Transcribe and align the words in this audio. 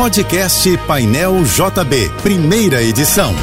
Podcast 0.00 0.78
Painel 0.86 1.44
JB, 1.44 2.10
primeira 2.22 2.82
edição. 2.82 3.34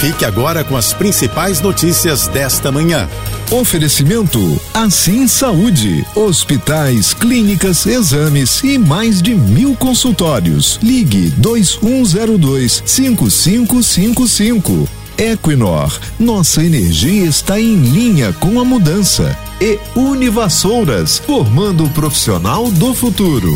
Fique 0.00 0.24
agora 0.24 0.64
com 0.64 0.76
as 0.76 0.92
principais 0.92 1.60
notícias 1.60 2.26
desta 2.26 2.72
manhã. 2.72 3.08
Oferecimento 3.52 4.60
Assim 4.74 5.28
Saúde. 5.28 6.04
Hospitais, 6.16 7.14
clínicas, 7.14 7.86
exames 7.86 8.64
e 8.64 8.76
mais 8.76 9.22
de 9.22 9.36
mil 9.36 9.76
consultórios. 9.76 10.80
Ligue 10.82 11.30
2102 11.36 12.82
5555. 12.84 14.88
Equinor, 15.16 15.96
nossa 16.18 16.64
energia 16.64 17.24
está 17.24 17.60
em 17.60 17.76
linha 17.76 18.32
com 18.32 18.60
a 18.60 18.64
mudança. 18.64 19.38
E 19.60 19.78
Univassouras, 19.94 21.18
formando 21.18 21.84
o 21.84 21.90
profissional 21.90 22.68
do 22.72 22.92
futuro. 22.92 23.54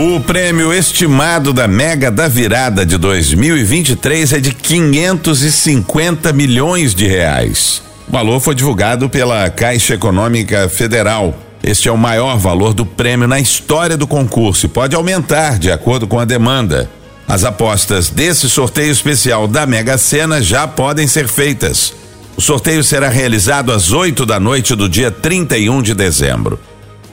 O 0.00 0.20
prêmio 0.20 0.72
estimado 0.72 1.52
da 1.52 1.66
Mega 1.66 2.08
da 2.08 2.28
Virada 2.28 2.86
de 2.86 2.96
2023 2.96 4.32
é 4.32 4.38
de 4.38 4.54
550 4.54 6.32
milhões 6.32 6.94
de 6.94 7.04
reais. 7.04 7.82
O 8.06 8.12
valor 8.12 8.38
foi 8.38 8.54
divulgado 8.54 9.10
pela 9.10 9.50
Caixa 9.50 9.94
Econômica 9.94 10.68
Federal. 10.68 11.36
Este 11.64 11.88
é 11.88 11.90
o 11.90 11.98
maior 11.98 12.38
valor 12.38 12.74
do 12.74 12.86
prêmio 12.86 13.26
na 13.26 13.40
história 13.40 13.96
do 13.96 14.06
concurso 14.06 14.66
e 14.66 14.68
pode 14.68 14.94
aumentar 14.94 15.58
de 15.58 15.68
acordo 15.68 16.06
com 16.06 16.20
a 16.20 16.24
demanda. 16.24 16.88
As 17.26 17.42
apostas 17.42 18.08
desse 18.08 18.48
sorteio 18.48 18.92
especial 18.92 19.48
da 19.48 19.66
Mega 19.66 19.98
Sena 19.98 20.40
já 20.40 20.68
podem 20.68 21.08
ser 21.08 21.26
feitas. 21.26 21.92
O 22.36 22.40
sorteio 22.40 22.84
será 22.84 23.08
realizado 23.08 23.72
às 23.72 23.90
8 23.90 24.24
da 24.24 24.38
noite 24.38 24.76
do 24.76 24.88
dia 24.88 25.10
31 25.10 25.82
de 25.82 25.92
dezembro. 25.92 26.56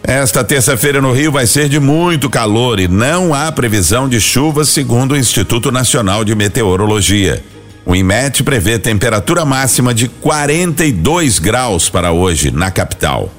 Esta 0.08 0.44
terça-feira 0.44 1.02
no 1.02 1.12
Rio 1.12 1.32
vai 1.32 1.48
ser 1.48 1.68
de 1.68 1.80
muito 1.80 2.30
calor 2.30 2.80
e 2.80 2.88
não 2.88 3.34
há 3.34 3.52
previsão 3.52 4.08
de 4.08 4.22
chuvas, 4.22 4.70
segundo 4.70 5.14
o 5.14 5.18
Instituto 5.18 5.72
Nacional 5.72 6.24
de 6.24 6.36
Meteorologia. 6.36 7.44
O 7.84 7.96
IMET 7.96 8.44
prevê 8.44 8.78
temperatura 8.78 9.44
máxima 9.44 9.96
de 9.96 10.08
42 10.08 11.40
graus 11.40 11.90
para 11.90 12.12
hoje 12.12 12.52
na 12.52 12.70
capital. 12.70 13.32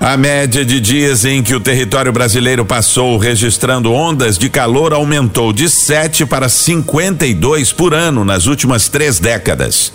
A 0.00 0.16
média 0.16 0.64
de 0.64 0.80
dias 0.80 1.24
em 1.24 1.40
que 1.40 1.54
o 1.54 1.60
território 1.60 2.12
brasileiro 2.12 2.64
passou 2.64 3.16
registrando 3.16 3.92
ondas 3.92 4.36
de 4.36 4.50
calor 4.50 4.92
aumentou 4.92 5.52
de 5.52 5.70
7 5.70 6.26
para 6.26 6.48
52 6.48 7.72
por 7.72 7.94
ano 7.94 8.24
nas 8.24 8.46
últimas 8.46 8.88
três 8.88 9.20
décadas. 9.20 9.92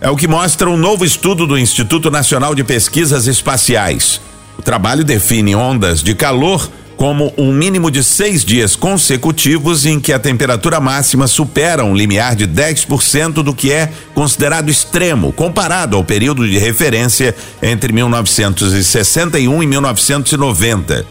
É 0.00 0.10
o 0.10 0.16
que 0.16 0.26
mostra 0.26 0.68
um 0.68 0.76
novo 0.76 1.04
estudo 1.04 1.46
do 1.46 1.56
Instituto 1.56 2.10
Nacional 2.10 2.56
de 2.56 2.64
Pesquisas 2.64 3.28
Espaciais. 3.28 4.20
O 4.58 4.62
trabalho 4.62 5.04
define 5.04 5.54
ondas 5.54 6.02
de 6.02 6.14
calor 6.14 6.68
como 6.96 7.32
um 7.38 7.52
mínimo 7.52 7.92
de 7.92 8.02
seis 8.02 8.44
dias 8.44 8.74
consecutivos 8.74 9.86
em 9.86 10.00
que 10.00 10.12
a 10.12 10.18
temperatura 10.18 10.80
máxima 10.80 11.28
supera 11.28 11.84
um 11.84 11.94
limiar 11.94 12.34
de 12.34 12.44
10% 12.44 13.34
do 13.34 13.54
que 13.54 13.70
é 13.70 13.88
considerado 14.12 14.68
extremo, 14.68 15.32
comparado 15.32 15.96
ao 15.96 16.02
período 16.02 16.46
de 16.46 16.58
referência 16.58 17.36
entre 17.62 17.92
1961 17.92 19.62
e 19.62 19.66
1990. 19.66 21.06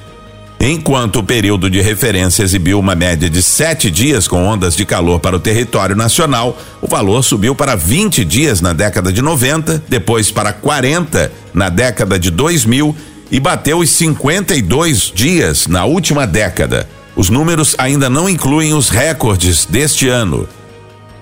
Enquanto 0.60 1.20
o 1.20 1.24
período 1.24 1.70
de 1.70 1.80
referência 1.80 2.44
exibiu 2.44 2.80
uma 2.80 2.96
média 2.96 3.30
de 3.30 3.42
sete 3.42 3.90
dias 3.90 4.28
com 4.28 4.44
ondas 4.44 4.76
de 4.76 4.84
calor 4.86 5.22
para 5.22 5.38
o 5.38 5.40
território 5.40 5.96
nacional, 5.96 6.58
o 6.82 6.88
valor 6.88 7.24
subiu 7.24 7.56
para 7.56 7.76
20 7.76 8.26
dias 8.26 8.60
na 8.60 8.74
década 8.74 9.14
de 9.14 9.22
90, 9.22 9.84
depois 9.88 10.32
para 10.32 10.52
40 10.52 11.32
na 11.54 11.70
década 11.70 12.20
de 12.20 12.30
2000 12.30 12.94
e 13.32 13.40
bateu 13.40 13.80
os 13.80 13.90
52 13.90 15.12
dias 15.14 15.68
na 15.68 15.86
última 15.86 16.26
década. 16.26 16.88
Os 17.16 17.30
números 17.30 17.76
ainda 17.78 18.10
não 18.10 18.30
incluem 18.30 18.74
os 18.74 18.90
recordes 18.90 19.66
deste 19.66 20.08
ano. 20.08 20.48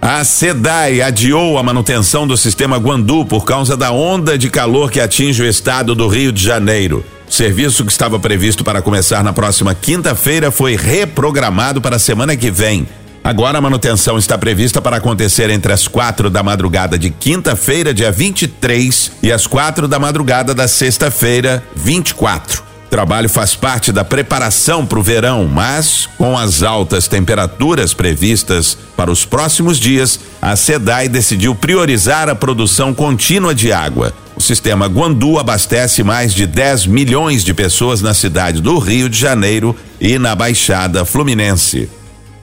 A 0.02 0.24
SEDAI 0.24 1.02
adiou 1.02 1.58
a 1.58 1.64
manutenção 1.64 2.28
do 2.28 2.38
sistema 2.38 2.78
Guandu 2.78 3.26
por 3.26 3.44
causa 3.44 3.76
da 3.76 3.92
onda 3.92 4.38
de 4.38 4.50
calor 4.50 4.92
que 4.92 5.00
atinge 5.00 5.42
o 5.42 5.48
estado 5.48 5.96
do 5.96 6.08
Rio 6.08 6.32
de 6.32 6.44
Janeiro. 6.44 7.04
O 7.28 7.34
serviço 7.34 7.84
que 7.84 7.92
estava 7.92 8.20
previsto 8.20 8.64
para 8.64 8.82
começar 8.82 9.24
na 9.24 9.34
próxima 9.34 9.74
quinta-feira 9.74 10.52
foi 10.52 10.76
reprogramado 10.76 11.82
para 11.82 11.96
a 11.96 12.00
semana 12.00 12.36
que 12.36 12.52
vem. 12.52 12.88
Agora 13.26 13.58
a 13.58 13.62
manutenção 13.62 14.20
está 14.20 14.38
prevista 14.38 14.80
para 14.80 14.98
acontecer 14.98 15.50
entre 15.50 15.74
as 15.74 15.88
quatro 15.88 16.30
da 16.30 16.44
madrugada 16.44 16.96
de 16.96 17.10
quinta-feira, 17.10 17.92
dia 17.92 18.12
23, 18.12 19.14
e 19.24 19.32
as 19.32 19.48
quatro 19.48 19.88
da 19.88 19.98
madrugada 19.98 20.54
da 20.54 20.68
sexta-feira, 20.68 21.64
24. 21.76 22.62
O 22.86 22.88
trabalho 22.88 23.28
faz 23.28 23.56
parte 23.56 23.92
da 23.92 24.06
preparação 24.06 24.86
para 24.86 25.00
o 25.00 25.02
verão, 25.02 25.48
mas 25.48 26.08
com 26.20 26.38
as 26.38 26.62
altas 26.62 27.08
temperaturas 27.08 27.96
previstas 27.96 28.78
para 28.96 29.10
os 29.10 29.26
próximos 29.26 29.80
dias, 29.80 30.20
a 30.40 30.56
SEDAI 30.56 31.10
decidiu 31.10 31.56
priorizar 31.56 32.30
a 32.30 32.36
produção 32.36 32.94
contínua 32.94 33.56
de 33.56 33.74
água. 33.74 34.14
O 34.36 34.42
sistema 34.42 34.86
Guandu 34.86 35.40
abastece 35.40 36.04
mais 36.04 36.32
de 36.32 36.46
10 36.46 36.86
milhões 36.86 37.44
de 37.44 37.56
pessoas 37.56 38.04
na 38.04 38.14
cidade 38.14 38.62
do 38.62 38.78
Rio 38.78 39.10
de 39.10 39.18
Janeiro 39.18 39.76
e 40.00 40.20
na 40.20 40.36
Baixada 40.36 41.04
Fluminense. 41.04 41.90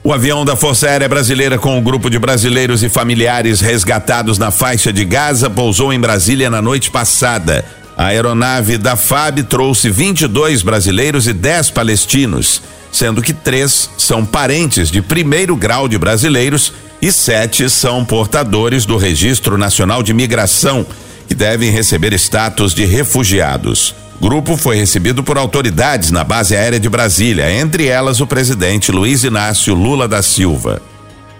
O 0.05 0.11
avião 0.11 0.43
da 0.43 0.57
Força 0.57 0.89
Aérea 0.89 1.07
Brasileira 1.07 1.57
com 1.57 1.77
um 1.77 1.81
grupo 1.81 2.09
de 2.09 2.19
brasileiros 2.19 2.83
e 2.83 2.89
familiares 2.89 3.61
resgatados 3.61 4.37
na 4.37 4.51
faixa 4.51 4.91
de 4.91 5.05
Gaza 5.05 5.49
pousou 5.49 5.93
em 5.93 5.99
Brasília 5.99 6.49
na 6.49 6.61
noite 6.61 6.91
passada. 6.91 7.63
A 7.95 8.07
aeronave 8.07 8.77
da 8.77 8.97
FAB 8.97 9.43
trouxe 9.43 9.89
22 9.89 10.61
brasileiros 10.61 11.25
e 11.25 11.31
10 11.31 11.69
palestinos, 11.69 12.61
sendo 12.91 13.21
que 13.21 13.31
três 13.31 13.89
são 13.97 14.25
parentes 14.25 14.91
de 14.91 15.01
primeiro 15.01 15.55
grau 15.55 15.87
de 15.87 15.97
brasileiros 15.97 16.73
e 17.01 17.09
sete 17.09 17.69
são 17.69 18.03
portadores 18.03 18.85
do 18.85 18.97
Registro 18.97 19.57
Nacional 19.57 20.03
de 20.03 20.13
Migração, 20.13 20.85
que 21.29 21.33
devem 21.33 21.71
receber 21.71 22.11
status 22.11 22.73
de 22.73 22.83
refugiados 22.83 24.02
grupo 24.23 24.55
foi 24.55 24.77
recebido 24.77 25.21
por 25.21 25.37
autoridades 25.37 26.09
na 26.09 26.23
base 26.23 26.55
aérea 26.55 26.79
de 26.79 26.87
Brasília, 26.87 27.51
entre 27.51 27.87
elas 27.87 28.21
o 28.21 28.25
presidente 28.25 28.89
Luiz 28.89 29.25
Inácio 29.25 29.75
Lula 29.75 30.07
da 30.07 30.21
Silva. 30.21 30.81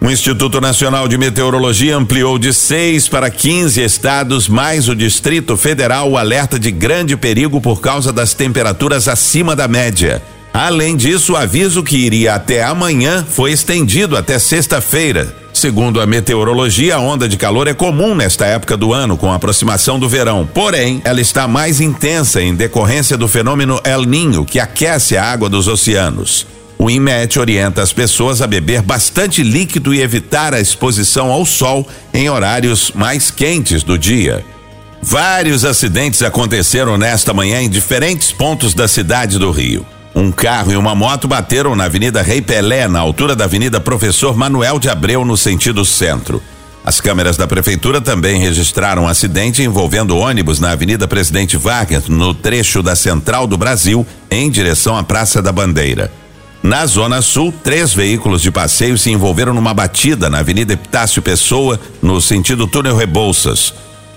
O 0.02 0.12
Instituto 0.12 0.60
Nacional 0.60 1.08
de 1.08 1.18
Meteorologia 1.18 1.96
ampliou 1.96 2.38
de 2.38 2.52
6 2.52 3.08
para 3.08 3.30
15 3.30 3.82
estados, 3.82 4.50
mais 4.50 4.90
o 4.90 4.96
Distrito 4.98 5.56
Federal, 5.56 6.12
o 6.12 6.18
alerta 6.18 6.60
de 6.60 6.72
grande 6.72 7.16
perigo 7.16 7.62
por 7.62 7.80
causa 7.80 8.12
das 8.12 8.34
temperaturas 8.34 9.08
acima 9.08 9.56
da 9.56 9.66
média. 9.66 10.22
Além 10.54 10.98
disso, 10.98 11.34
o 11.34 11.38
aviso 11.38 11.84
que 11.84 11.96
iria 11.96 12.36
até 12.36 12.66
amanhã 12.66 13.26
foi 13.26 13.54
estendido 13.54 14.18
até 14.18 14.38
sexta-feira. 14.38 15.43
Segundo 15.64 16.02
a 16.02 16.06
meteorologia, 16.06 16.98
a 16.98 17.00
onda 17.00 17.26
de 17.26 17.38
calor 17.38 17.70
é 17.70 17.74
comum 17.74 18.14
nesta 18.14 18.46
época 18.46 18.76
do 18.76 18.92
ano, 18.92 19.16
com 19.16 19.32
a 19.32 19.36
aproximação 19.36 19.98
do 19.98 20.10
verão. 20.10 20.46
Porém, 20.46 21.02
ela 21.06 21.22
está 21.22 21.48
mais 21.48 21.80
intensa 21.80 22.42
em 22.42 22.54
decorrência 22.54 23.16
do 23.16 23.30
fenômeno 23.30 23.80
El 23.86 24.02
Ninho, 24.02 24.44
que 24.44 24.60
aquece 24.60 25.16
a 25.16 25.24
água 25.24 25.48
dos 25.48 25.70
oceanos. 25.70 26.46
O 26.78 26.90
INMET 26.90 27.40
orienta 27.40 27.82
as 27.82 27.94
pessoas 27.94 28.42
a 28.42 28.46
beber 28.46 28.82
bastante 28.82 29.42
líquido 29.42 29.94
e 29.94 30.02
evitar 30.02 30.54
a 30.54 30.60
exposição 30.60 31.32
ao 31.32 31.46
sol 31.46 31.88
em 32.14 32.30
horários 32.30 32.92
mais 32.94 33.32
quentes 33.32 33.84
do 33.84 33.98
dia. 33.98 34.44
Vários 35.02 35.64
acidentes 35.64 36.22
aconteceram 36.24 36.98
nesta 36.98 37.34
manhã 37.34 37.62
em 37.62 37.70
diferentes 37.70 38.34
pontos 38.34 38.74
da 38.74 38.86
cidade 38.86 39.40
do 39.40 39.50
Rio. 39.50 39.86
Um 40.16 40.32
carro 40.32 40.72
e 40.72 40.78
uma 40.78 40.94
moto 40.94 41.28
bateram 41.28 41.76
na 41.76 41.86
Avenida 41.86 42.22
Rei 42.22 42.40
Pelé, 42.40 42.88
na 42.88 43.00
altura 43.00 43.36
da 43.36 43.46
Avenida 43.46 43.80
Professor 43.80 44.38
Manuel 44.38 44.78
de 44.78 44.88
Abreu, 44.88 45.26
no 45.26 45.36
sentido 45.36 45.84
centro. 45.84 46.42
As 46.86 47.02
câmeras 47.02 47.36
da 47.36 47.48
prefeitura 47.48 48.00
também 48.00 48.40
registraram 48.40 49.04
um 49.04 49.08
acidente 49.08 49.64
envolvendo 49.64 50.18
ônibus 50.18 50.60
na 50.60 50.72
Avenida 50.72 51.08
Presidente 51.08 51.58
Vargas, 51.58 52.08
no 52.08 52.34
trecho 52.34 52.84
da 52.84 52.96
Central 52.96 53.48
do 53.48 53.58
Brasil, 53.58 54.06
em 54.30 54.52
direção 54.52 54.96
à 54.96 55.04
Praça 55.04 55.42
da 55.42 55.52
Bandeira. 55.52 56.12
Na 56.62 56.86
Zona 56.86 57.22
Sul, 57.22 57.54
três 57.64 57.94
veículos 57.94 58.42
de 58.42 58.52
passeio 58.52 58.98
se 58.98 59.10
envolveram 59.10 59.54
numa 59.54 59.74
batida 59.74 60.30
na 60.30 60.40
Avenida 60.40 60.74
Epitácio 60.74 61.22
Pessoa, 61.22 61.80
no 62.02 62.22
sentido 62.22 62.68
túnel 62.68 62.96
Rebouças. 62.96 63.74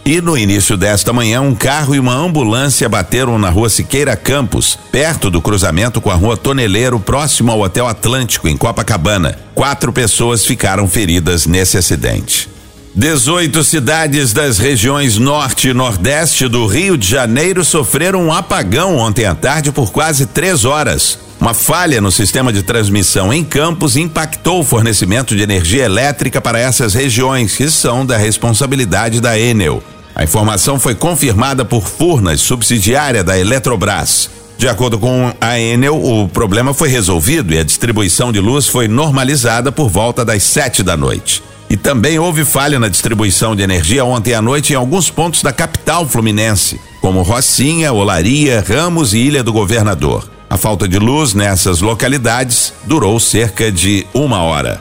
E 0.06 0.20
no 0.20 0.38
início 0.38 0.76
desta 0.76 1.12
manhã, 1.12 1.41
um 1.41 1.53
carro 1.53 1.93
e 1.93 1.99
uma 1.99 2.14
ambulância 2.14 2.88
bateram 2.88 3.41
na 3.41 3.50
rua 3.50 3.69
Siqueira 3.69 4.14
Campos, 4.14 4.79
perto 4.93 5.29
do 5.29 5.43
cruzamento 5.43 6.00
com 6.00 6.12
a 6.12 6.14
rua 6.14 6.37
Toneleiro, 6.37 7.00
próximo 7.00 7.50
ao 7.50 7.62
Hotel 7.62 7.88
Atlântico, 7.88 8.47
em 8.47 8.56
Copacabana. 8.56 9.37
Quatro 9.53 9.93
pessoas 9.93 10.47
ficaram 10.47 10.87
feridas 10.87 11.44
nesse 11.44 11.76
acidente. 11.76 12.49
18 12.94 13.64
cidades 13.64 14.32
das 14.32 14.58
regiões 14.58 15.19
norte 15.19 15.70
e 15.70 15.75
nordeste 15.75 16.47
do 16.47 16.69
Rio 16.69 16.97
de 16.97 17.08
Janeiro 17.08 17.64
sofreram 17.64 18.26
um 18.26 18.32
apagão 18.32 18.97
ontem 18.97 19.25
à 19.25 19.35
tarde 19.35 19.73
por 19.73 19.91
quase 19.91 20.25
três 20.25 20.64
horas. 20.64 21.19
Uma 21.41 21.53
falha 21.53 22.00
no 22.00 22.12
sistema 22.12 22.53
de 22.53 22.62
transmissão 22.62 23.32
em 23.32 23.43
Campos 23.43 23.97
impactou 23.97 24.61
o 24.61 24.64
fornecimento 24.64 25.35
de 25.35 25.43
energia 25.43 25.85
elétrica 25.85 26.41
para 26.41 26.61
essas 26.61 26.94
regiões, 26.94 27.56
que 27.56 27.69
são 27.69 28.06
da 28.06 28.17
responsabilidade 28.17 29.20
da 29.20 29.37
Enel. 29.37 29.82
A 30.16 30.24
informação 30.24 30.80
foi 30.80 30.94
confirmada 30.94 31.62
por 31.62 31.86
Furnas, 31.86 32.40
subsidiária 32.40 33.22
da 33.22 33.38
Eletrobras. 33.38 34.30
De 34.56 34.66
acordo 34.66 34.98
com 34.98 35.30
a 35.38 35.60
Enel, 35.60 36.02
o 36.02 36.26
problema 36.26 36.72
foi 36.72 36.88
resolvido 36.88 37.52
e 37.52 37.58
a 37.58 37.62
distribuição 37.62 38.32
de 38.32 38.40
luz 38.40 38.66
foi 38.66 38.88
normalizada 38.88 39.70
por 39.70 39.90
volta 39.90 40.24
das 40.24 40.42
sete 40.42 40.82
da 40.82 40.96
noite. 40.96 41.42
E 41.68 41.76
também 41.76 42.18
houve 42.18 42.46
falha 42.46 42.78
na 42.78 42.88
distribuição 42.88 43.54
de 43.54 43.62
energia 43.62 44.06
ontem 44.06 44.32
à 44.32 44.40
noite 44.40 44.72
em 44.72 44.76
alguns 44.76 45.10
pontos 45.10 45.42
da 45.42 45.52
capital 45.52 46.08
fluminense, 46.08 46.80
como 47.02 47.20
Rocinha, 47.20 47.92
Olaria, 47.92 48.64
Ramos 48.66 49.12
e 49.12 49.19
Ilha 49.19 49.44
do 49.44 49.52
Governador. 49.52 50.26
A 50.48 50.56
falta 50.56 50.88
de 50.88 50.98
luz 50.98 51.34
nessas 51.34 51.82
localidades 51.82 52.72
durou 52.86 53.20
cerca 53.20 53.70
de 53.70 54.06
uma 54.14 54.42
hora. 54.42 54.80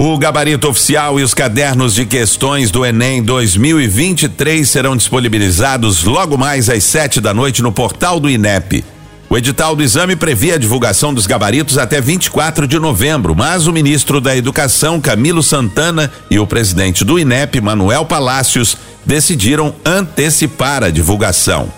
O 0.00 0.16
gabarito 0.16 0.68
oficial 0.68 1.18
e 1.18 1.24
os 1.24 1.34
cadernos 1.34 1.92
de 1.92 2.06
questões 2.06 2.70
do 2.70 2.86
Enem 2.86 3.20
2023 3.20 4.70
serão 4.70 4.96
disponibilizados 4.96 6.04
logo 6.04 6.38
mais 6.38 6.70
às 6.70 6.84
sete 6.84 7.20
da 7.20 7.34
noite 7.34 7.62
no 7.62 7.72
portal 7.72 8.20
do 8.20 8.30
INEP. 8.30 8.84
O 9.28 9.36
edital 9.36 9.74
do 9.74 9.82
exame 9.82 10.14
previa 10.14 10.54
a 10.54 10.56
divulgação 10.56 11.12
dos 11.12 11.26
gabaritos 11.26 11.78
até 11.78 12.00
24 12.00 12.68
de 12.68 12.78
novembro, 12.78 13.34
mas 13.34 13.66
o 13.66 13.72
ministro 13.72 14.20
da 14.20 14.36
Educação, 14.36 15.00
Camilo 15.00 15.42
Santana, 15.42 16.12
e 16.30 16.38
o 16.38 16.46
presidente 16.46 17.04
do 17.04 17.18
INEP, 17.18 17.60
Manuel 17.60 18.04
Palácios, 18.04 18.76
decidiram 19.04 19.74
antecipar 19.84 20.84
a 20.84 20.90
divulgação. 20.90 21.72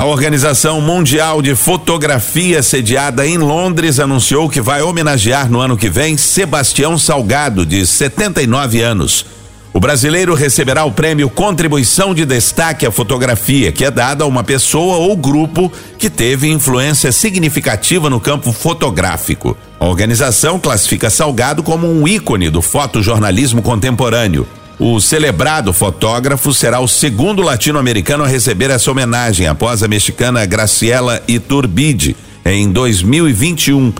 A 0.00 0.06
Organização 0.06 0.80
Mundial 0.80 1.42
de 1.42 1.54
Fotografia, 1.54 2.62
sediada 2.62 3.26
em 3.26 3.36
Londres, 3.36 4.00
anunciou 4.00 4.48
que 4.48 4.58
vai 4.58 4.80
homenagear 4.80 5.50
no 5.50 5.60
ano 5.60 5.76
que 5.76 5.90
vem 5.90 6.16
Sebastião 6.16 6.96
Salgado, 6.96 7.66
de 7.66 7.86
79 7.86 8.80
anos. 8.80 9.26
O 9.74 9.78
brasileiro 9.78 10.32
receberá 10.32 10.86
o 10.86 10.90
prêmio 10.90 11.28
Contribuição 11.28 12.14
de 12.14 12.24
Destaque 12.24 12.86
à 12.86 12.90
Fotografia, 12.90 13.70
que 13.72 13.84
é 13.84 13.90
dado 13.90 14.24
a 14.24 14.26
uma 14.26 14.42
pessoa 14.42 14.96
ou 14.96 15.14
grupo 15.14 15.70
que 15.98 16.08
teve 16.08 16.48
influência 16.48 17.12
significativa 17.12 18.08
no 18.08 18.18
campo 18.18 18.52
fotográfico. 18.52 19.54
A 19.78 19.84
organização 19.84 20.58
classifica 20.58 21.10
Salgado 21.10 21.62
como 21.62 21.86
um 21.86 22.08
ícone 22.08 22.48
do 22.48 22.62
fotojornalismo 22.62 23.60
contemporâneo. 23.60 24.48
O 24.80 24.98
celebrado 24.98 25.74
fotógrafo 25.74 26.54
será 26.54 26.80
o 26.80 26.88
segundo 26.88 27.42
latino-americano 27.42 28.24
a 28.24 28.26
receber 28.26 28.70
essa 28.70 28.90
homenagem 28.90 29.46
após 29.46 29.82
a 29.82 29.88
mexicana 29.88 30.46
Graciela 30.46 31.22
Iturbide 31.28 32.16
em 32.46 32.72
2021 32.72 33.92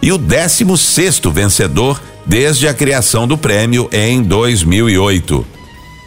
e 0.00 0.12
o 0.12 0.16
16 0.16 0.80
sexto 0.80 1.32
vencedor 1.32 2.00
desde 2.24 2.68
a 2.68 2.72
criação 2.72 3.26
do 3.26 3.36
prêmio 3.36 3.88
em 3.90 4.22
2008. 4.22 5.44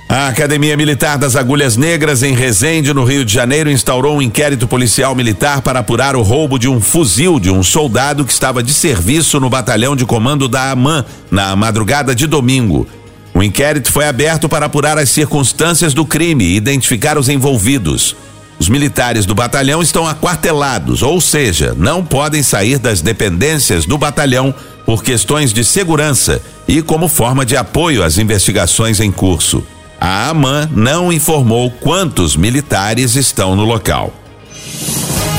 A 0.07 0.29
Academia 0.29 0.77
Militar 0.77 1.17
das 1.17 1.35
Agulhas 1.35 1.75
Negras, 1.75 2.23
em 2.23 2.33
Resende, 2.33 2.93
no 2.93 3.03
Rio 3.03 3.25
de 3.25 3.33
Janeiro, 3.33 3.69
instaurou 3.69 4.15
um 4.15 4.21
inquérito 4.21 4.65
policial 4.65 5.13
militar 5.13 5.61
para 5.61 5.79
apurar 5.79 6.15
o 6.15 6.21
roubo 6.21 6.57
de 6.57 6.69
um 6.69 6.79
fuzil 6.79 7.37
de 7.37 7.51
um 7.51 7.61
soldado 7.61 8.23
que 8.23 8.31
estava 8.31 8.63
de 8.63 8.73
serviço 8.73 9.41
no 9.41 9.49
batalhão 9.49 9.93
de 9.93 10.05
comando 10.05 10.47
da 10.47 10.71
AMAN 10.71 11.03
na 11.29 11.53
madrugada 11.53 12.15
de 12.15 12.27
domingo. 12.27 12.87
O 13.33 13.41
inquérito 13.41 13.91
foi 13.91 14.07
aberto 14.07 14.49
para 14.49 14.65
apurar 14.65 14.97
as 14.97 15.09
circunstâncias 15.09 15.93
do 15.93 16.05
crime 16.05 16.43
e 16.43 16.55
identificar 16.55 17.17
os 17.17 17.29
envolvidos. 17.29 18.15
Os 18.59 18.69
militares 18.69 19.25
do 19.25 19.33
batalhão 19.33 19.81
estão 19.81 20.05
aquartelados, 20.05 21.01
ou 21.01 21.19
seja, 21.19 21.73
não 21.77 22.05
podem 22.05 22.43
sair 22.43 22.77
das 22.77 23.01
dependências 23.01 23.85
do 23.85 23.97
batalhão 23.97 24.53
por 24.85 25.03
questões 25.03 25.51
de 25.51 25.63
segurança 25.63 26.41
e 26.67 26.81
como 26.81 27.07
forma 27.07 27.45
de 27.45 27.57
apoio 27.57 28.03
às 28.03 28.17
investigações 28.17 28.99
em 28.99 29.11
curso. 29.11 29.63
A 29.99 30.29
AMAN 30.29 30.69
não 30.75 31.11
informou 31.11 31.71
quantos 31.71 32.35
militares 32.35 33.15
estão 33.15 33.55
no 33.55 33.63
local. 33.63 34.13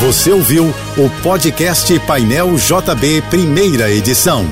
Você 0.00 0.32
ouviu 0.32 0.74
o 0.96 1.10
podcast 1.22 1.96
Painel 2.00 2.56
JB, 2.56 3.22
primeira 3.30 3.88
edição. 3.90 4.44